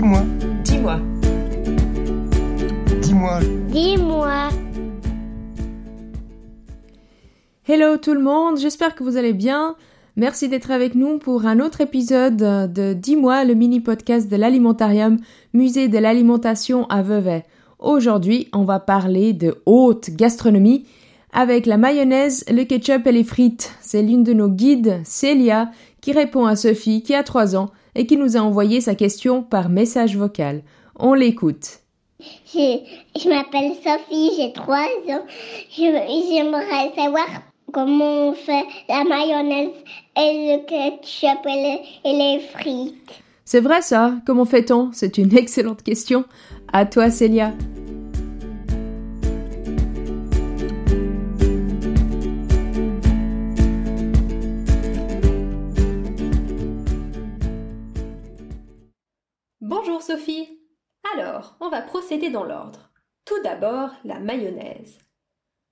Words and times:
Dis-moi. 0.00 0.22
Dis-moi. 0.64 0.98
Dis-moi. 3.02 3.40
Dis-moi. 3.68 4.48
Hello 7.68 7.98
tout 7.98 8.14
le 8.14 8.22
monde, 8.22 8.58
j'espère 8.58 8.94
que 8.94 9.04
vous 9.04 9.18
allez 9.18 9.34
bien. 9.34 9.76
Merci 10.16 10.48
d'être 10.48 10.70
avec 10.70 10.94
nous 10.94 11.18
pour 11.18 11.44
un 11.44 11.60
autre 11.60 11.82
épisode 11.82 12.38
de 12.38 12.94
Dis-moi, 12.94 13.44
le 13.44 13.52
mini 13.52 13.80
podcast 13.80 14.30
de 14.30 14.36
l'alimentarium, 14.36 15.18
musée 15.52 15.88
de 15.88 15.98
l'alimentation 15.98 16.86
à 16.88 17.02
Vevey. 17.02 17.44
Aujourd'hui, 17.78 18.48
on 18.54 18.64
va 18.64 18.80
parler 18.80 19.34
de 19.34 19.60
haute 19.66 20.08
gastronomie 20.12 20.86
avec 21.34 21.66
la 21.66 21.76
mayonnaise, 21.76 22.46
le 22.50 22.64
ketchup 22.64 23.06
et 23.06 23.12
les 23.12 23.22
frites. 23.22 23.74
C'est 23.82 24.00
l'une 24.00 24.24
de 24.24 24.32
nos 24.32 24.48
guides, 24.48 25.02
Célia, 25.04 25.70
qui 26.00 26.12
répond 26.12 26.46
à 26.46 26.56
Sophie 26.56 27.02
qui 27.02 27.14
a 27.14 27.22
3 27.22 27.54
ans 27.54 27.68
et 27.94 28.06
qui 28.06 28.16
nous 28.16 28.36
a 28.36 28.40
envoyé 28.40 28.80
sa 28.80 28.94
question 28.94 29.42
par 29.42 29.68
message 29.68 30.16
vocal. 30.16 30.62
On 30.98 31.14
l'écoute. 31.14 31.80
Je, 32.54 33.28
m'appelle 33.28 33.72
Sophie, 33.82 34.30
j'ai 34.36 34.52
3 34.52 34.76
ans. 34.76 35.24
J'aimerais 35.76 36.92
savoir 36.94 37.26
comment 37.72 38.28
on 38.28 38.32
fait 38.34 38.64
la 38.88 39.04
mayonnaise 39.04 39.70
et 40.16 40.58
le 40.58 40.66
ketchup 40.66 41.46
et, 41.46 41.80
et 42.04 42.12
les 42.12 42.40
frites. 42.40 43.22
C'est 43.44 43.60
vrai 43.60 43.82
ça? 43.82 44.14
Comment 44.26 44.44
fait-on? 44.44 44.90
C'est 44.92 45.18
une 45.18 45.34
excellente 45.36 45.82
question. 45.82 46.24
À 46.72 46.86
toi 46.86 47.10
Célia. 47.10 47.52
Bonjour 59.70 60.02
Sophie. 60.02 60.58
Alors, 61.14 61.54
on 61.60 61.68
va 61.68 61.80
procéder 61.80 62.28
dans 62.28 62.42
l'ordre. 62.42 62.90
Tout 63.24 63.40
d'abord, 63.44 63.90
la 64.02 64.18
mayonnaise. 64.18 64.98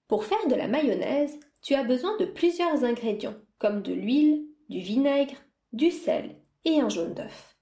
Pour 0.06 0.22
faire 0.22 0.46
de 0.48 0.54
la 0.54 0.68
mayonnaise, 0.68 1.40
tu 1.62 1.74
as 1.74 1.82
besoin 1.82 2.16
de 2.18 2.24
plusieurs 2.24 2.84
ingrédients, 2.84 3.34
comme 3.58 3.82
de 3.82 3.92
l'huile, 3.92 4.46
du 4.68 4.78
vinaigre, 4.78 5.34
du 5.72 5.90
sel 5.90 6.36
et 6.64 6.78
un 6.78 6.88
jaune 6.88 7.12
d'œuf. 7.12 7.56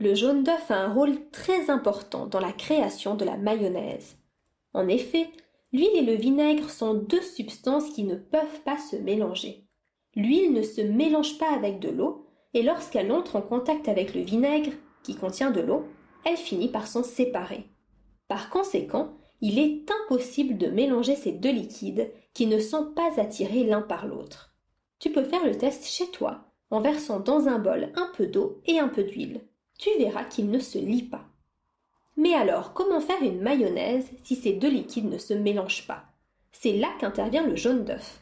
Le 0.00 0.16
jaune 0.16 0.42
d'œuf 0.42 0.72
a 0.72 0.74
un 0.74 0.92
rôle 0.92 1.30
très 1.30 1.70
important 1.70 2.26
dans 2.26 2.40
la 2.40 2.52
création 2.52 3.14
de 3.14 3.24
la 3.24 3.36
mayonnaise. 3.36 4.16
En 4.74 4.88
effet, 4.88 5.28
l'huile 5.72 5.94
et 5.94 6.02
le 6.02 6.14
vinaigre 6.14 6.68
sont 6.68 6.94
deux 6.94 7.22
substances 7.22 7.90
qui 7.90 8.02
ne 8.02 8.16
peuvent 8.16 8.60
pas 8.64 8.78
se 8.78 8.96
mélanger. 8.96 9.68
L'huile 10.16 10.52
ne 10.52 10.62
se 10.62 10.80
mélange 10.80 11.38
pas 11.38 11.52
avec 11.52 11.78
de 11.78 11.90
l'eau, 11.90 12.26
et 12.54 12.64
lorsqu'elle 12.64 13.12
entre 13.12 13.36
en 13.36 13.42
contact 13.42 13.86
avec 13.86 14.16
le 14.16 14.22
vinaigre, 14.22 14.72
qui 15.02 15.14
contient 15.14 15.50
de 15.50 15.60
l'eau, 15.60 15.84
elle 16.24 16.36
finit 16.36 16.68
par 16.68 16.86
s'en 16.86 17.02
séparer. 17.02 17.68
Par 18.28 18.50
conséquent, 18.50 19.14
il 19.40 19.58
est 19.58 19.86
impossible 19.90 20.58
de 20.58 20.66
mélanger 20.66 21.16
ces 21.16 21.32
deux 21.32 21.52
liquides 21.52 22.10
qui 22.34 22.46
ne 22.46 22.58
sont 22.58 22.92
pas 22.92 23.20
attirés 23.20 23.64
l'un 23.64 23.80
par 23.80 24.06
l'autre. 24.06 24.54
Tu 24.98 25.10
peux 25.10 25.24
faire 25.24 25.44
le 25.44 25.56
test 25.56 25.86
chez 25.86 26.10
toi 26.10 26.44
en 26.70 26.80
versant 26.80 27.20
dans 27.20 27.48
un 27.48 27.58
bol 27.58 27.90
un 27.96 28.10
peu 28.16 28.26
d'eau 28.26 28.60
et 28.66 28.78
un 28.78 28.88
peu 28.88 29.02
d'huile. 29.02 29.40
Tu 29.78 29.90
verras 29.98 30.24
qu'il 30.24 30.50
ne 30.50 30.58
se 30.58 30.78
lie 30.78 31.04
pas. 31.04 31.24
Mais 32.16 32.34
alors, 32.34 32.74
comment 32.74 33.00
faire 33.00 33.22
une 33.22 33.40
mayonnaise 33.40 34.10
si 34.24 34.36
ces 34.36 34.52
deux 34.52 34.68
liquides 34.68 35.10
ne 35.10 35.18
se 35.18 35.32
mélangent 35.32 35.86
pas? 35.86 36.04
C'est 36.52 36.76
là 36.76 36.88
qu'intervient 37.00 37.46
le 37.46 37.56
jaune 37.56 37.84
d'œuf. 37.84 38.20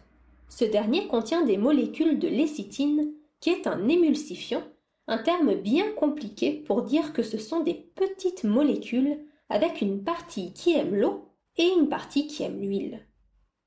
Ce 0.49 0.65
dernier 0.65 1.09
contient 1.09 1.45
des 1.45 1.57
molécules 1.57 2.19
de 2.19 2.29
lécithine, 2.29 3.13
qui 3.41 3.51
est 3.51 3.67
un 3.67 3.89
émulsifiant 3.89 4.63
un 5.09 5.19
terme 5.19 5.55
bien 5.55 5.91
compliqué 5.93 6.53
pour 6.53 6.83
dire 6.83 7.13
que 7.15 7.23
ce 7.23 7.39
sont 7.39 7.61
des 7.61 7.75
petites 7.75 8.45
molécules 8.45 9.19
avec 9.49 9.81
une 9.81 10.05
partie 10.05 10.53
qui 10.53 10.75
aime 10.75 10.95
l'eau 10.95 11.33
et 11.57 11.67
une 11.67 11.89
partie 11.89 12.27
qui 12.27 12.43
aime 12.43 12.61
l'huile. 12.61 13.07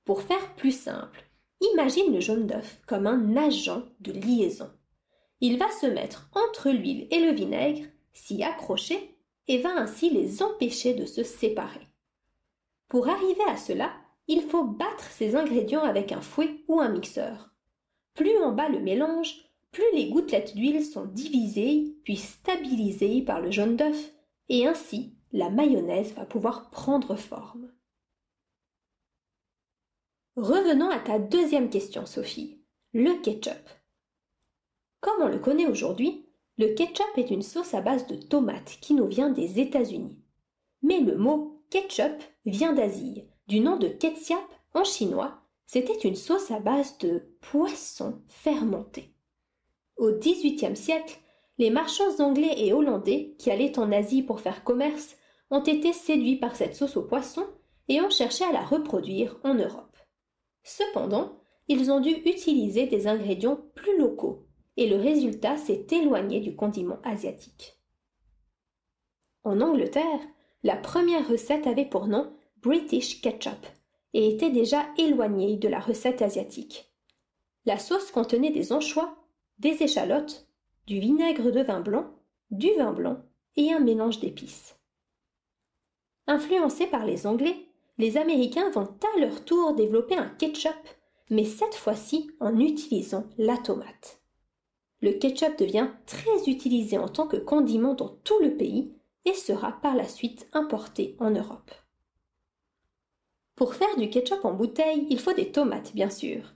Pour 0.05 0.21
faire 0.21 0.55
plus 0.55 0.71
simple, 0.71 1.25
imagine 1.73 2.13
le 2.13 2.21
jaune 2.21 2.45
d'œuf 2.45 2.79
comme 2.85 3.07
un 3.07 3.35
agent 3.35 3.83
de 3.99 4.11
liaison. 4.11 4.69
Il 5.41 5.57
va 5.57 5.69
se 5.71 5.87
mettre 5.87 6.29
entre 6.35 6.69
l'huile 6.69 7.07
et 7.09 7.19
le 7.19 7.31
vinaigre, 7.31 7.87
s'y 8.13 8.43
accrocher, 8.43 9.17
et 9.47 9.57
va 9.57 9.75
ainsi 9.75 10.11
les 10.11 10.43
empêcher 10.43 10.93
de 10.93 11.05
se 11.05 11.23
séparer. 11.23 11.87
Pour 12.87 13.09
arriver 13.09 13.43
à 13.47 13.57
cela, 13.57 13.91
il 14.27 14.43
faut 14.43 14.63
battre 14.63 15.05
ces 15.09 15.35
ingrédients 15.35 15.83
avec 15.83 16.11
un 16.11 16.21
fouet 16.21 16.63
ou 16.67 16.79
un 16.79 16.89
mixeur. 16.89 17.49
Plus 18.13 18.37
on 18.43 18.51
bat 18.51 18.69
le 18.69 18.79
mélange, 18.79 19.50
plus 19.71 19.83
les 19.93 20.09
gouttelettes 20.09 20.55
d'huile 20.55 20.85
sont 20.85 21.05
divisées 21.05 21.95
puis 22.03 22.17
stabilisées 22.17 23.21
par 23.21 23.41
le 23.41 23.51
jaune 23.51 23.77
d'œuf, 23.77 24.13
et 24.49 24.67
ainsi 24.67 25.15
la 25.31 25.49
mayonnaise 25.49 26.13
va 26.13 26.25
pouvoir 26.25 26.69
prendre 26.69 27.15
forme. 27.15 27.71
Revenons 30.35 30.89
à 30.89 30.99
ta 30.99 31.19
deuxième 31.19 31.69
question, 31.69 32.05
Sophie. 32.05 32.61
Le 32.93 33.21
ketchup. 33.21 33.69
Comme 34.99 35.21
on 35.21 35.27
le 35.27 35.39
connaît 35.39 35.67
aujourd'hui, 35.67 36.25
le 36.57 36.73
ketchup 36.73 37.17
est 37.17 37.31
une 37.31 37.41
sauce 37.41 37.73
à 37.73 37.81
base 37.81 38.07
de 38.07 38.15
tomates 38.15 38.77
qui 38.81 38.93
nous 38.93 39.07
vient 39.07 39.29
des 39.29 39.59
États-Unis. 39.59 40.19
Mais 40.81 40.99
le 40.99 41.17
mot 41.17 41.63
ketchup 41.69 42.21
vient 42.45 42.73
d'Asie, 42.73 43.25
du 43.47 43.61
nom 43.61 43.77
de 43.77 43.87
ketchup 43.87 44.37
en 44.73 44.83
chinois. 44.83 45.41
C'était 45.65 46.07
une 46.07 46.15
sauce 46.15 46.51
à 46.51 46.59
base 46.59 46.97
de 46.97 47.35
poisson 47.39 48.21
fermenté. 48.27 49.13
Au 50.01 50.11
XVIIIe 50.11 50.75
siècle, 50.75 51.19
les 51.59 51.69
marchands 51.69 52.19
anglais 52.21 52.55
et 52.57 52.73
hollandais 52.73 53.35
qui 53.37 53.51
allaient 53.51 53.77
en 53.77 53.91
Asie 53.91 54.23
pour 54.23 54.39
faire 54.39 54.63
commerce 54.63 55.15
ont 55.51 55.61
été 55.61 55.93
séduits 55.93 56.37
par 56.37 56.55
cette 56.55 56.75
sauce 56.75 56.97
au 56.97 57.03
poisson 57.03 57.45
et 57.87 58.01
ont 58.01 58.09
cherché 58.09 58.43
à 58.43 58.51
la 58.51 58.63
reproduire 58.63 59.37
en 59.43 59.53
Europe. 59.53 59.95
Cependant, 60.63 61.39
ils 61.67 61.91
ont 61.91 61.99
dû 61.99 62.09
utiliser 62.09 62.87
des 62.87 63.05
ingrédients 63.05 63.59
plus 63.75 63.95
locaux 63.99 64.47
et 64.75 64.89
le 64.89 64.95
résultat 64.95 65.55
s'est 65.57 65.85
éloigné 65.91 66.39
du 66.39 66.55
condiment 66.55 66.97
asiatique. 67.03 67.77
En 69.43 69.61
Angleterre, 69.61 70.21
la 70.63 70.77
première 70.77 71.29
recette 71.29 71.67
avait 71.67 71.85
pour 71.85 72.07
nom 72.07 72.33
British 72.63 73.21
Ketchup 73.21 73.67
et 74.15 74.29
était 74.29 74.49
déjà 74.49 74.83
éloignée 74.97 75.57
de 75.57 75.67
la 75.67 75.79
recette 75.79 76.23
asiatique. 76.23 76.91
La 77.65 77.77
sauce 77.77 78.09
contenait 78.09 78.49
des 78.49 78.73
anchois 78.73 79.20
des 79.61 79.83
échalotes, 79.83 80.47
du 80.87 80.99
vinaigre 80.99 81.51
de 81.51 81.61
vin 81.61 81.81
blanc, 81.81 82.07
du 82.49 82.73
vin 82.73 82.91
blanc 82.91 83.21
et 83.55 83.71
un 83.71 83.79
mélange 83.79 84.19
d'épices. 84.19 84.75
Influencés 86.25 86.87
par 86.87 87.05
les 87.05 87.27
Anglais, 87.27 87.67
les 87.99 88.17
Américains 88.17 88.71
vont 88.71 88.89
à 89.15 89.19
leur 89.19 89.45
tour 89.45 89.75
développer 89.75 90.15
un 90.15 90.29
ketchup, 90.29 90.73
mais 91.29 91.45
cette 91.45 91.75
fois-ci 91.75 92.31
en 92.39 92.59
utilisant 92.59 93.25
la 93.37 93.55
tomate. 93.55 94.19
Le 94.99 95.11
ketchup 95.11 95.59
devient 95.59 95.91
très 96.07 96.49
utilisé 96.49 96.97
en 96.97 97.07
tant 97.07 97.27
que 97.27 97.37
condiment 97.37 97.93
dans 97.93 98.17
tout 98.23 98.39
le 98.41 98.57
pays 98.57 98.91
et 99.25 99.35
sera 99.35 99.73
par 99.73 99.95
la 99.95 100.07
suite 100.07 100.49
importé 100.53 101.15
en 101.19 101.29
Europe. 101.29 101.71
Pour 103.55 103.75
faire 103.75 103.95
du 103.95 104.09
ketchup 104.09 104.43
en 104.43 104.53
bouteille, 104.53 105.05
il 105.11 105.19
faut 105.19 105.33
des 105.33 105.51
tomates, 105.51 105.93
bien 105.93 106.09
sûr. 106.09 106.55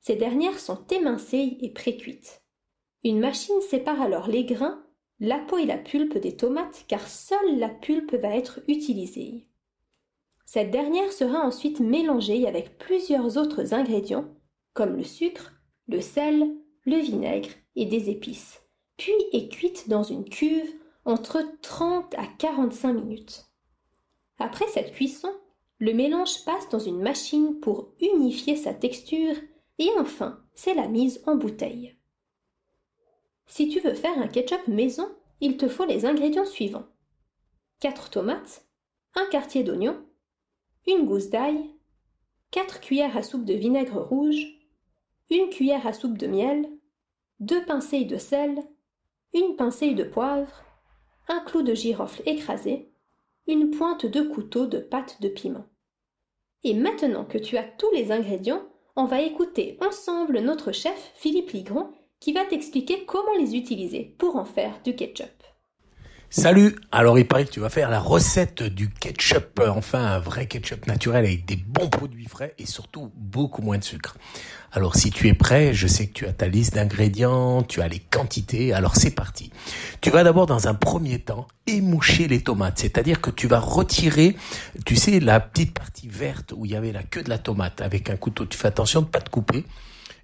Ces 0.00 0.16
dernières 0.16 0.58
sont 0.58 0.86
émincées 0.86 1.58
et 1.60 1.70
précuites. 1.70 2.45
Une 3.06 3.20
machine 3.20 3.60
sépare 3.60 4.02
alors 4.02 4.26
les 4.26 4.42
grains, 4.42 4.84
la 5.20 5.38
peau 5.38 5.58
et 5.58 5.64
la 5.64 5.78
pulpe 5.78 6.18
des 6.18 6.34
tomates 6.34 6.84
car 6.88 7.06
seule 7.06 7.56
la 7.56 7.68
pulpe 7.68 8.16
va 8.16 8.34
être 8.34 8.58
utilisée. 8.66 9.46
Cette 10.44 10.72
dernière 10.72 11.12
sera 11.12 11.46
ensuite 11.46 11.78
mélangée 11.78 12.48
avec 12.48 12.78
plusieurs 12.78 13.36
autres 13.36 13.74
ingrédients 13.74 14.34
comme 14.74 14.96
le 14.96 15.04
sucre, 15.04 15.52
le 15.86 16.00
sel, 16.00 16.52
le 16.84 16.96
vinaigre 16.96 17.50
et 17.76 17.86
des 17.86 18.10
épices, 18.10 18.60
puis 18.96 19.14
est 19.32 19.52
cuite 19.52 19.88
dans 19.88 20.02
une 20.02 20.24
cuve 20.24 20.74
entre 21.04 21.44
30 21.62 22.12
à 22.14 22.26
45 22.26 22.92
minutes. 22.92 23.46
Après 24.40 24.66
cette 24.66 24.90
cuisson, 24.90 25.30
le 25.78 25.94
mélange 25.94 26.44
passe 26.44 26.68
dans 26.70 26.80
une 26.80 27.00
machine 27.00 27.60
pour 27.60 27.92
unifier 28.00 28.56
sa 28.56 28.74
texture 28.74 29.36
et 29.78 29.90
enfin 29.96 30.40
c'est 30.54 30.74
la 30.74 30.88
mise 30.88 31.22
en 31.28 31.36
bouteille. 31.36 31.96
Si 33.46 33.68
tu 33.68 33.80
veux 33.80 33.94
faire 33.94 34.18
un 34.18 34.28
ketchup 34.28 34.66
maison, 34.68 35.08
il 35.40 35.56
te 35.56 35.68
faut 35.68 35.84
les 35.84 36.04
ingrédients 36.04 36.44
suivants 36.44 36.86
4 37.80 38.10
tomates, 38.10 38.66
un 39.14 39.26
quartier 39.30 39.62
d'oignon, 39.62 40.04
une 40.86 41.06
gousse 41.06 41.30
d'ail, 41.30 41.70
4 42.50 42.80
cuillères 42.80 43.16
à 43.16 43.22
soupe 43.22 43.44
de 43.44 43.54
vinaigre 43.54 44.00
rouge, 44.00 44.46
une 45.30 45.50
cuillère 45.50 45.86
à 45.86 45.92
soupe 45.92 46.18
de 46.18 46.26
miel, 46.26 46.70
deux 47.40 47.64
pincées 47.64 48.04
de 48.04 48.16
sel, 48.16 48.62
une 49.34 49.56
pincée 49.56 49.94
de 49.94 50.04
poivre, 50.04 50.64
un 51.28 51.40
clou 51.40 51.62
de 51.62 51.74
girofle 51.74 52.22
écrasé, 52.24 52.90
une 53.46 53.70
pointe 53.70 54.06
de 54.06 54.22
couteau 54.22 54.66
de 54.66 54.78
pâte 54.78 55.20
de 55.20 55.28
piment. 55.28 55.66
Et 56.64 56.74
maintenant 56.74 57.24
que 57.24 57.38
tu 57.38 57.56
as 57.56 57.64
tous 57.64 57.90
les 57.92 58.10
ingrédients, 58.10 58.62
on 58.96 59.04
va 59.04 59.20
écouter 59.20 59.76
ensemble 59.82 60.40
notre 60.40 60.72
chef 60.72 61.12
Philippe 61.14 61.50
Ligron 61.50 61.92
qui 62.20 62.32
va 62.32 62.44
t'expliquer 62.44 63.04
comment 63.06 63.36
les 63.38 63.54
utiliser 63.54 64.14
pour 64.18 64.36
en 64.36 64.44
faire 64.44 64.80
du 64.84 64.94
ketchup. 64.94 65.30
Salut 66.28 66.74
Alors 66.90 67.18
il 67.20 67.26
paraît 67.26 67.44
que 67.44 67.52
tu 67.52 67.60
vas 67.60 67.68
faire 67.68 67.88
la 67.88 68.00
recette 68.00 68.62
du 68.64 68.90
ketchup, 68.90 69.60
enfin 69.68 70.04
un 70.04 70.18
vrai 70.18 70.46
ketchup 70.46 70.86
naturel 70.88 71.24
avec 71.24 71.46
des 71.46 71.54
bons 71.54 71.88
produits 71.88 72.26
frais 72.26 72.52
et 72.58 72.66
surtout 72.66 73.12
beaucoup 73.14 73.62
moins 73.62 73.78
de 73.78 73.84
sucre. 73.84 74.16
Alors 74.72 74.96
si 74.96 75.10
tu 75.10 75.28
es 75.28 75.34
prêt, 75.34 75.72
je 75.72 75.86
sais 75.86 76.08
que 76.08 76.12
tu 76.12 76.26
as 76.26 76.32
ta 76.32 76.48
liste 76.48 76.74
d'ingrédients, 76.74 77.62
tu 77.62 77.80
as 77.80 77.86
les 77.86 78.00
quantités, 78.00 78.72
alors 78.72 78.96
c'est 78.96 79.14
parti. 79.14 79.50
Tu 80.00 80.10
vas 80.10 80.24
d'abord 80.24 80.46
dans 80.46 80.66
un 80.66 80.74
premier 80.74 81.20
temps 81.20 81.46
émoucher 81.68 82.26
les 82.26 82.42
tomates, 82.42 82.80
c'est-à-dire 82.80 83.20
que 83.20 83.30
tu 83.30 83.46
vas 83.46 83.60
retirer, 83.60 84.36
tu 84.84 84.96
sais, 84.96 85.20
la 85.20 85.38
petite 85.38 85.74
partie 85.74 86.08
verte 86.08 86.52
où 86.56 86.66
il 86.66 86.72
y 86.72 86.76
avait 86.76 86.92
la 86.92 87.04
queue 87.04 87.22
de 87.22 87.30
la 87.30 87.38
tomate 87.38 87.80
avec 87.80 88.10
un 88.10 88.16
couteau, 88.16 88.46
tu 88.46 88.58
fais 88.58 88.68
attention 88.68 89.00
de 89.00 89.06
ne 89.06 89.10
pas 89.10 89.20
te 89.20 89.30
couper. 89.30 89.64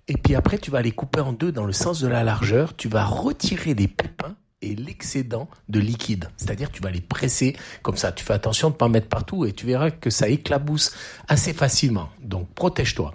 Et 0.08 0.16
puis 0.16 0.34
après, 0.34 0.58
tu 0.58 0.70
vas 0.70 0.82
les 0.82 0.92
couper 0.92 1.20
en 1.20 1.32
deux 1.32 1.52
dans 1.52 1.64
le 1.64 1.72
sens 1.72 2.00
de 2.00 2.08
la 2.08 2.24
largeur, 2.24 2.76
tu 2.76 2.88
vas 2.88 3.04
retirer 3.04 3.74
les 3.74 3.88
pépins 3.88 4.36
et 4.62 4.74
l'excédent 4.74 5.48
de 5.68 5.80
liquide. 5.80 6.28
C'est-à-dire 6.36 6.70
tu 6.70 6.80
vas 6.80 6.90
les 6.90 7.00
presser 7.00 7.56
comme 7.82 7.96
ça. 7.96 8.12
Tu 8.12 8.24
fais 8.24 8.32
attention 8.32 8.68
de 8.68 8.74
ne 8.74 8.78
pas 8.78 8.86
en 8.86 8.88
mettre 8.88 9.08
partout 9.08 9.44
et 9.44 9.52
tu 9.52 9.66
verras 9.66 9.90
que 9.90 10.10
ça 10.10 10.28
éclabousse 10.28 10.92
assez 11.28 11.52
facilement. 11.52 12.08
Donc 12.20 12.48
protège-toi. 12.54 13.12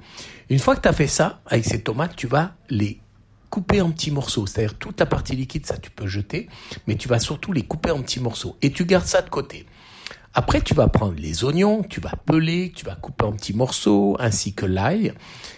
Une 0.50 0.60
fois 0.60 0.76
que 0.76 0.82
tu 0.82 0.88
as 0.88 0.94
fait 0.94 1.08
ça, 1.08 1.42
avec 1.46 1.66
ces 1.66 1.82
tomates, 1.82 2.16
tu 2.16 2.28
vas 2.28 2.54
les 2.70 3.00
couper 3.50 3.82
en 3.82 3.92
petits 3.92 4.12
morceaux. 4.12 4.46
C'est-à-dire 4.46 4.78
toute 4.78 5.00
la 5.00 5.06
partie 5.06 5.36
liquide, 5.36 5.66
ça 5.66 5.78
tu 5.78 5.90
peux 5.90 6.08
jeter, 6.08 6.48
mais 6.86 6.96
tu 6.96 7.08
vas 7.08 7.20
surtout 7.20 7.54
les 7.54 7.64
couper 7.64 7.92
en 7.92 8.02
petits 8.02 8.20
morceaux. 8.20 8.58
Et 8.62 8.72
tu 8.72 8.86
gardes 8.86 9.06
ça 9.06 9.22
de 9.22 9.30
côté. 9.30 9.66
Après, 10.34 10.62
tu 10.62 10.74
vas 10.74 10.88
prendre 10.88 11.16
les 11.18 11.44
oignons, 11.44 11.84
tu 11.84 12.00
vas 12.00 12.14
peler, 12.26 12.72
tu 12.76 12.86
vas 12.86 12.96
couper 12.96 13.26
en 13.26 13.34
petits 13.34 13.54
morceaux, 13.54 14.16
ainsi 14.20 14.54
que 14.54 14.66
l'ail. 14.66 15.14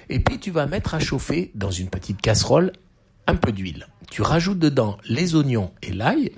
Et 0.10 0.20
puis, 0.20 0.40
tu 0.40 0.52
vas 0.52 0.68
mettre 0.68 0.96
à 0.96 1.00
chauffer 1.00 1.52
dans 1.56 1.72
une 1.72 1.90
petite 1.90 2.22
casserole 2.22 2.72
un 3.28 3.36
peu 3.36 3.52
d'huile. 3.52 3.88
Tu 4.10 4.22
rajoutes 4.22 4.60
dedans 4.60 4.98
les 5.08 5.36
oignons 5.36 5.72
et 5.84 5.92
l'ail 5.92 6.32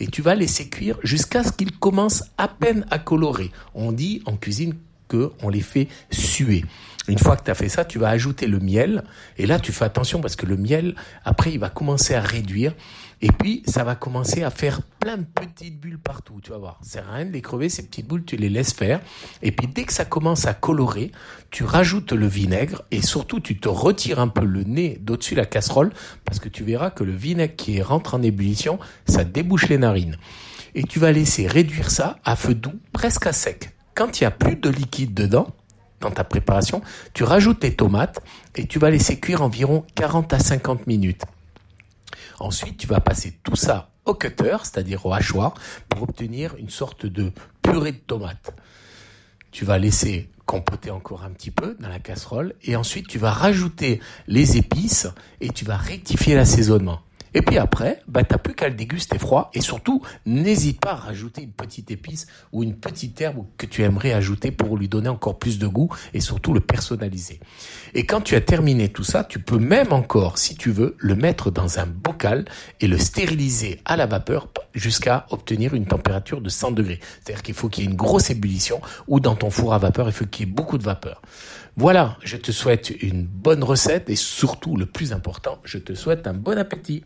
et 0.00 0.06
tu 0.08 0.22
vas 0.22 0.34
laisser 0.34 0.68
cuire 0.68 0.98
jusqu'à 1.02 1.44
ce 1.44 1.52
qu'ils 1.52 1.72
commencent 1.72 2.24
à 2.36 2.48
peine 2.48 2.84
à 2.90 2.98
colorer. 2.98 3.50
On 3.74 3.92
dit 3.92 4.22
en 4.26 4.36
cuisine 4.36 4.74
que 5.08 5.32
on 5.42 5.48
les 5.48 5.60
fait 5.60 5.88
suer. 6.10 6.64
Une 7.08 7.18
fois 7.18 7.36
que 7.36 7.44
tu 7.44 7.50
as 7.50 7.54
fait 7.54 7.68
ça, 7.68 7.84
tu 7.84 7.98
vas 7.98 8.08
ajouter 8.08 8.46
le 8.46 8.58
miel. 8.58 9.04
Et 9.36 9.46
là, 9.46 9.58
tu 9.58 9.72
fais 9.72 9.84
attention 9.84 10.20
parce 10.20 10.36
que 10.36 10.46
le 10.46 10.56
miel, 10.56 10.94
après, 11.24 11.52
il 11.52 11.58
va 11.58 11.68
commencer 11.68 12.14
à 12.14 12.20
réduire. 12.20 12.74
Et 13.24 13.32
puis, 13.32 13.62
ça 13.66 13.84
va 13.84 13.94
commencer 13.94 14.42
à 14.42 14.50
faire 14.50 14.82
plein 15.00 15.16
de 15.16 15.24
petites 15.24 15.80
bulles 15.80 15.98
partout. 15.98 16.40
Tu 16.42 16.50
vas 16.50 16.58
voir. 16.58 16.78
C'est 16.82 17.00
rien 17.00 17.24
de 17.24 17.30
les 17.30 17.40
crever, 17.40 17.70
ces 17.70 17.86
petites 17.86 18.06
boules, 18.06 18.22
tu 18.22 18.36
les 18.36 18.50
laisses 18.50 18.74
faire. 18.74 19.00
Et 19.40 19.50
puis, 19.50 19.66
dès 19.66 19.84
que 19.84 19.94
ça 19.94 20.04
commence 20.04 20.44
à 20.44 20.52
colorer, 20.52 21.10
tu 21.50 21.64
rajoutes 21.64 22.12
le 22.12 22.26
vinaigre 22.26 22.82
et 22.90 23.00
surtout, 23.00 23.40
tu 23.40 23.56
te 23.56 23.66
retires 23.66 24.20
un 24.20 24.28
peu 24.28 24.44
le 24.44 24.64
nez 24.64 24.98
d'au-dessus 25.00 25.36
de 25.36 25.40
la 25.40 25.46
casserole 25.46 25.90
parce 26.26 26.38
que 26.38 26.50
tu 26.50 26.64
verras 26.64 26.90
que 26.90 27.02
le 27.02 27.12
vinaigre 27.12 27.56
qui 27.56 27.80
rentre 27.80 28.12
en 28.12 28.20
ébullition, 28.20 28.78
ça 29.06 29.24
débouche 29.24 29.70
les 29.70 29.78
narines. 29.78 30.18
Et 30.74 30.82
tu 30.82 30.98
vas 30.98 31.10
laisser 31.10 31.46
réduire 31.46 31.90
ça 31.90 32.18
à 32.26 32.36
feu 32.36 32.54
doux, 32.54 32.78
presque 32.92 33.26
à 33.26 33.32
sec. 33.32 33.70
Quand 33.94 34.20
il 34.20 34.24
n'y 34.24 34.26
a 34.26 34.32
plus 34.32 34.56
de 34.56 34.68
liquide 34.68 35.14
dedans, 35.14 35.46
dans 36.02 36.10
ta 36.10 36.24
préparation, 36.24 36.82
tu 37.14 37.24
rajoutes 37.24 37.60
tes 37.60 37.74
tomates 37.74 38.20
et 38.54 38.66
tu 38.66 38.78
vas 38.78 38.90
laisser 38.90 39.18
cuire 39.18 39.40
environ 39.40 39.86
40 39.94 40.34
à 40.34 40.38
50 40.38 40.86
minutes. 40.86 41.22
Ensuite, 42.38 42.76
tu 42.76 42.86
vas 42.86 43.00
passer 43.00 43.38
tout 43.42 43.56
ça 43.56 43.90
au 44.04 44.14
cutter, 44.14 44.56
c'est-à-dire 44.62 45.04
au 45.06 45.12
hachoir, 45.12 45.54
pour 45.88 46.02
obtenir 46.02 46.56
une 46.56 46.70
sorte 46.70 47.06
de 47.06 47.32
purée 47.62 47.92
de 47.92 47.98
tomates. 47.98 48.54
Tu 49.50 49.64
vas 49.64 49.78
laisser 49.78 50.28
compoter 50.46 50.90
encore 50.90 51.24
un 51.24 51.30
petit 51.30 51.50
peu 51.50 51.76
dans 51.80 51.88
la 51.88 51.98
casserole 51.98 52.54
et 52.62 52.76
ensuite 52.76 53.08
tu 53.08 53.18
vas 53.18 53.30
rajouter 53.30 54.00
les 54.26 54.56
épices 54.58 55.06
et 55.40 55.48
tu 55.48 55.64
vas 55.64 55.76
rectifier 55.76 56.34
l'assaisonnement. 56.34 57.00
Et 57.34 57.42
puis 57.42 57.58
après, 57.58 58.00
bah, 58.06 58.22
t'as 58.22 58.38
plus 58.38 58.54
qu'à 58.54 58.68
le 58.68 58.74
déguster 58.74 59.18
froid. 59.18 59.50
Et 59.54 59.60
surtout, 59.60 60.02
n'hésite 60.24 60.80
pas 60.80 60.92
à 60.92 60.96
rajouter 60.96 61.42
une 61.42 61.52
petite 61.52 61.90
épice 61.90 62.26
ou 62.52 62.62
une 62.62 62.76
petite 62.76 63.20
herbe 63.20 63.44
que 63.58 63.66
tu 63.66 63.82
aimerais 63.82 64.12
ajouter 64.12 64.52
pour 64.52 64.76
lui 64.76 64.88
donner 64.88 65.08
encore 65.08 65.38
plus 65.38 65.58
de 65.58 65.66
goût 65.66 65.90
et 66.12 66.20
surtout 66.20 66.54
le 66.54 66.60
personnaliser. 66.60 67.40
Et 67.94 68.06
quand 68.06 68.20
tu 68.20 68.36
as 68.36 68.40
terminé 68.40 68.88
tout 68.88 69.04
ça, 69.04 69.24
tu 69.24 69.40
peux 69.40 69.58
même 69.58 69.92
encore, 69.92 70.38
si 70.38 70.54
tu 70.54 70.70
veux, 70.70 70.94
le 70.98 71.16
mettre 71.16 71.50
dans 71.50 71.78
un 71.80 71.86
bocal 71.86 72.44
et 72.80 72.86
le 72.86 72.98
stériliser 72.98 73.80
à 73.84 73.96
la 73.96 74.06
vapeur 74.06 74.48
jusqu'à 74.72 75.26
obtenir 75.30 75.74
une 75.74 75.86
température 75.86 76.40
de 76.40 76.48
100 76.48 76.72
degrés. 76.72 77.00
C'est-à-dire 77.20 77.42
qu'il 77.42 77.54
faut 77.54 77.68
qu'il 77.68 77.84
y 77.84 77.86
ait 77.86 77.90
une 77.90 77.96
grosse 77.96 78.30
ébullition 78.30 78.80
ou 79.08 79.20
dans 79.20 79.34
ton 79.34 79.50
four 79.50 79.74
à 79.74 79.78
vapeur, 79.78 80.08
il 80.08 80.12
faut 80.12 80.26
qu'il 80.26 80.46
y 80.46 80.48
ait 80.48 80.52
beaucoup 80.52 80.78
de 80.78 80.84
vapeur. 80.84 81.22
Voilà, 81.76 82.16
je 82.22 82.36
te 82.36 82.52
souhaite 82.52 82.90
une 83.02 83.24
bonne 83.24 83.64
recette 83.64 84.08
et 84.08 84.16
surtout, 84.16 84.76
le 84.76 84.86
plus 84.86 85.12
important, 85.12 85.58
je 85.64 85.78
te 85.78 85.94
souhaite 85.94 86.26
un 86.28 86.34
bon 86.34 86.56
appétit. 86.56 87.02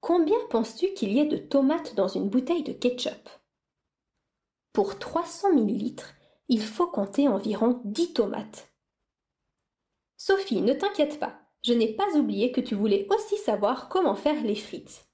Combien 0.00 0.38
penses-tu 0.48 0.94
qu'il 0.94 1.12
y 1.12 1.18
ait 1.18 1.26
de 1.26 1.36
tomates 1.36 1.94
dans 1.94 2.08
une 2.08 2.30
bouteille 2.30 2.62
de 2.62 2.72
ketchup? 2.72 3.28
Pour 4.72 4.98
300 4.98 5.52
ml, 5.58 6.02
il 6.48 6.62
faut 6.62 6.86
compter 6.86 7.28
environ 7.28 7.82
10 7.84 8.14
tomates. 8.14 8.72
Sophie, 10.16 10.62
ne 10.62 10.72
t'inquiète 10.72 11.18
pas, 11.18 11.40
je 11.62 11.74
n'ai 11.74 11.92
pas 11.94 12.16
oublié 12.16 12.50
que 12.50 12.62
tu 12.62 12.74
voulais 12.74 13.06
aussi 13.10 13.36
savoir 13.36 13.88
comment 13.90 14.14
faire 14.14 14.42
les 14.42 14.54
frites. 14.54 15.06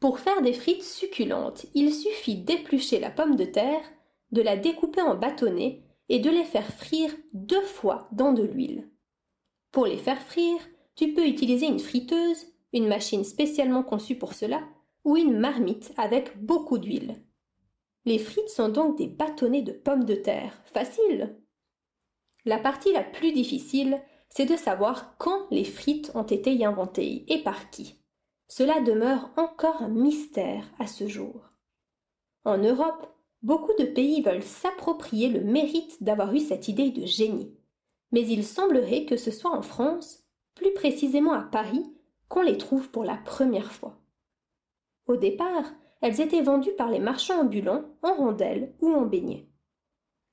Pour 0.00 0.18
faire 0.18 0.42
des 0.42 0.52
frites 0.52 0.82
succulentes, 0.82 1.66
il 1.74 1.94
suffit 1.94 2.36
d'éplucher 2.36 2.98
la 2.98 3.10
pomme 3.10 3.36
de 3.36 3.44
terre, 3.44 3.84
de 4.32 4.42
la 4.42 4.56
découper 4.56 5.02
en 5.02 5.14
bâtonnets 5.14 5.82
et 6.08 6.18
de 6.18 6.30
les 6.30 6.44
faire 6.44 6.66
frire 6.66 7.14
deux 7.32 7.62
fois 7.62 8.08
dans 8.10 8.32
de 8.32 8.42
l'huile. 8.42 8.90
Pour 9.70 9.86
les 9.86 9.98
faire 9.98 10.20
frire, 10.20 10.60
tu 10.96 11.14
peux 11.14 11.26
utiliser 11.26 11.66
une 11.66 11.78
friteuse, 11.78 12.46
une 12.74 12.88
machine 12.88 13.24
spécialement 13.24 13.84
conçue 13.84 14.18
pour 14.18 14.34
cela, 14.34 14.60
ou 15.04 15.16
une 15.16 15.38
marmite 15.38 15.92
avec 15.96 16.44
beaucoup 16.44 16.76
d'huile. 16.76 17.22
Les 18.04 18.18
frites 18.18 18.48
sont 18.48 18.68
donc 18.68 18.98
des 18.98 19.06
bâtonnets 19.06 19.62
de 19.62 19.72
pommes 19.72 20.04
de 20.04 20.14
terre. 20.14 20.60
Facile 20.66 21.38
La 22.44 22.58
partie 22.58 22.92
la 22.92 23.04
plus 23.04 23.32
difficile, 23.32 24.02
c'est 24.28 24.44
de 24.44 24.56
savoir 24.56 25.16
quand 25.18 25.46
les 25.50 25.64
frites 25.64 26.10
ont 26.14 26.24
été 26.24 26.64
inventées 26.64 27.24
et 27.32 27.42
par 27.42 27.70
qui. 27.70 28.00
Cela 28.48 28.80
demeure 28.80 29.30
encore 29.36 29.80
un 29.80 29.88
mystère 29.88 30.64
à 30.78 30.86
ce 30.86 31.06
jour. 31.06 31.52
En 32.44 32.58
Europe, 32.58 33.06
beaucoup 33.42 33.72
de 33.78 33.84
pays 33.84 34.20
veulent 34.20 34.42
s'approprier 34.42 35.28
le 35.28 35.40
mérite 35.40 36.02
d'avoir 36.02 36.34
eu 36.34 36.40
cette 36.40 36.68
idée 36.68 36.90
de 36.90 37.06
génie. 37.06 37.54
Mais 38.10 38.26
il 38.26 38.44
semblerait 38.44 39.04
que 39.04 39.16
ce 39.16 39.30
soit 39.30 39.56
en 39.56 39.62
France, 39.62 40.24
plus 40.54 40.72
précisément 40.74 41.32
à 41.32 41.42
Paris, 41.42 41.84
qu'on 42.28 42.42
les 42.42 42.58
trouve 42.58 42.90
pour 42.90 43.04
la 43.04 43.16
première 43.16 43.72
fois. 43.72 44.00
Au 45.06 45.16
départ, 45.16 45.72
elles 46.00 46.20
étaient 46.20 46.42
vendues 46.42 46.74
par 46.76 46.90
les 46.90 46.98
marchands 46.98 47.40
ambulants 47.40 47.84
en 48.02 48.14
rondelles 48.14 48.74
ou 48.80 48.92
en 48.92 49.02
beignets. 49.02 49.48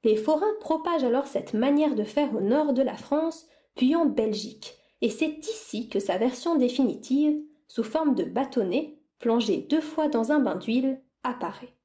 Les 0.03 0.17
forains 0.17 0.53
propagent 0.59 1.03
alors 1.03 1.27
cette 1.27 1.53
manière 1.53 1.95
de 1.95 2.03
faire 2.03 2.35
au 2.35 2.41
nord 2.41 2.73
de 2.73 2.81
la 2.81 2.97
France, 2.97 3.47
puis 3.75 3.95
en 3.95 4.05
Belgique, 4.05 4.77
et 5.01 5.09
c'est 5.09 5.47
ici 5.47 5.89
que 5.89 5.99
sa 5.99 6.17
version 6.17 6.55
définitive, 6.55 7.39
sous 7.67 7.83
forme 7.83 8.15
de 8.15 8.23
bâtonnet, 8.23 8.99
plongé 9.19 9.57
deux 9.57 9.81
fois 9.81 10.07
dans 10.07 10.31
un 10.31 10.39
bain 10.39 10.55
d'huile, 10.55 11.01
apparaît. 11.23 11.75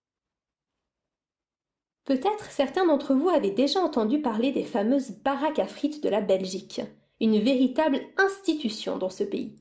Peut-être 2.04 2.50
certains 2.50 2.87
d'entre 2.87 3.14
vous 3.14 3.28
avaient 3.28 3.50
déjà 3.50 3.80
entendu 3.80 4.21
parler 4.21 4.52
des 4.52 4.64
fameuses 4.64 5.11
baraques 5.11 5.59
à 5.59 5.66
frites 5.66 6.02
de 6.02 6.09
la 6.09 6.21
Belgique, 6.21 6.80
une 7.21 7.38
véritable 7.38 8.00
institution 8.16 8.97
dans 8.97 9.11
ce 9.11 9.25
pays. 9.25 9.57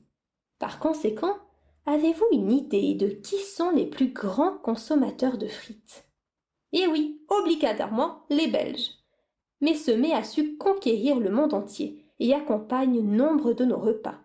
Par 0.58 0.78
conséquent, 0.78 1.36
avez-vous 1.84 2.26
une 2.32 2.50
idée 2.50 2.94
de 2.94 3.08
qui 3.08 3.36
sont 3.38 3.70
les 3.70 3.86
plus 3.86 4.08
grands 4.08 4.56
consommateurs 4.58 5.38
de 5.38 5.46
frites? 5.46 6.06
Eh 6.72 6.86
oui, 6.86 7.20
obligatoirement 7.28 8.24
les 8.30 8.48
Belges. 8.48 8.90
Mais 9.60 9.74
ce 9.74 9.90
mets 9.90 10.12
a 10.12 10.24
su 10.24 10.56
conquérir 10.56 11.18
le 11.18 11.30
monde 11.30 11.54
entier 11.54 12.04
et 12.18 12.34
accompagne 12.34 13.00
nombre 13.00 13.52
de 13.52 13.64
nos 13.64 13.78
repas. 13.78 14.18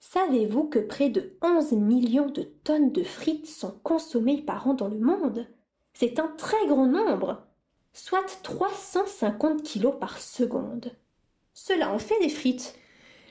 Savez-vous 0.00 0.64
que 0.64 0.78
près 0.78 1.10
de 1.10 1.36
11 1.42 1.72
millions 1.72 2.30
de 2.30 2.42
tonnes 2.42 2.92
de 2.92 3.02
frites 3.02 3.46
sont 3.46 3.78
consommées 3.82 4.42
par 4.42 4.68
an 4.68 4.74
dans 4.74 4.88
le 4.88 4.98
monde? 4.98 5.46
C'est 5.92 6.20
un 6.20 6.28
très 6.28 6.66
grand 6.66 6.86
nombre, 6.86 7.42
soit 7.92 8.40
350 8.42 9.62
kilos 9.62 9.94
par 9.98 10.18
seconde. 10.18 10.92
Cela 11.52 11.92
en 11.92 11.98
fait 11.98 12.18
des 12.20 12.28
frites. 12.28 12.78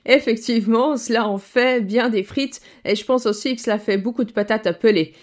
Effectivement, 0.08 0.96
cela 0.96 1.28
en 1.28 1.38
fait 1.38 1.86
bien 1.86 2.08
des 2.10 2.24
frites 2.24 2.62
et 2.86 2.96
je 2.96 3.06
pense 3.06 3.26
aussi 3.26 3.56
que 3.56 3.62
cela 3.62 3.78
fait 3.78 3.98
beaucoup 3.98 4.24
de 4.24 4.32
patates 4.32 4.66
à 4.66 4.72
peler. 4.74 5.14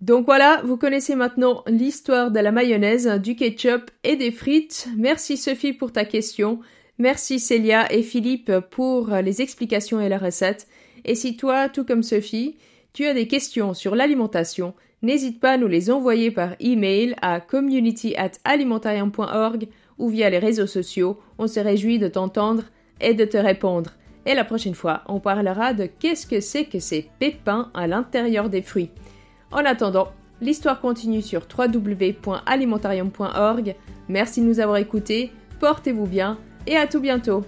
Donc 0.00 0.26
voilà, 0.26 0.60
vous 0.64 0.76
connaissez 0.76 1.14
maintenant 1.14 1.62
l'histoire 1.68 2.32
de 2.32 2.40
la 2.40 2.52
mayonnaise, 2.52 3.06
du 3.22 3.36
ketchup 3.36 3.90
et 4.02 4.16
des 4.16 4.32
frites. 4.32 4.88
Merci 4.96 5.36
Sophie 5.36 5.72
pour 5.72 5.92
ta 5.92 6.04
question. 6.04 6.58
Merci 6.98 7.38
Célia 7.38 7.92
et 7.92 8.02
Philippe 8.02 8.50
pour 8.70 9.10
les 9.10 9.40
explications 9.40 10.00
et 10.00 10.08
la 10.08 10.18
recette. 10.18 10.66
Et 11.04 11.14
si 11.14 11.36
toi, 11.36 11.68
tout 11.68 11.84
comme 11.84 12.02
Sophie, 12.02 12.56
tu 12.92 13.06
as 13.06 13.14
des 13.14 13.28
questions 13.28 13.72
sur 13.72 13.94
l'alimentation, 13.94 14.74
n'hésite 15.02 15.38
pas 15.38 15.52
à 15.52 15.58
nous 15.58 15.68
les 15.68 15.92
envoyer 15.92 16.32
par 16.32 16.56
email 16.58 17.14
à 17.22 17.40
community@alimentarium.org 17.40 19.68
ou 19.98 20.08
via 20.08 20.28
les 20.28 20.40
réseaux 20.40 20.66
sociaux. 20.66 21.20
On 21.38 21.46
se 21.46 21.60
réjouit 21.60 22.00
de 22.00 22.08
t'entendre 22.08 22.64
et 23.00 23.14
de 23.14 23.24
te 23.24 23.36
répondre. 23.36 23.92
Et 24.26 24.34
la 24.34 24.44
prochaine 24.44 24.74
fois, 24.74 25.02
on 25.06 25.20
parlera 25.20 25.74
de 25.74 25.86
qu'est-ce 25.86 26.26
que 26.26 26.40
c'est 26.40 26.64
que 26.64 26.80
ces 26.80 27.08
pépins 27.18 27.70
à 27.74 27.86
l'intérieur 27.86 28.50
des 28.50 28.62
fruits. 28.62 28.90
En 29.50 29.64
attendant, 29.64 30.08
l'histoire 30.40 30.80
continue 30.80 31.22
sur 31.22 31.46
www.alimentarium.org. 31.56 33.76
Merci 34.08 34.40
de 34.40 34.46
nous 34.46 34.60
avoir 34.60 34.76
écoutés, 34.78 35.32
portez-vous 35.60 36.06
bien 36.06 36.38
et 36.66 36.76
à 36.76 36.86
tout 36.86 37.00
bientôt 37.00 37.44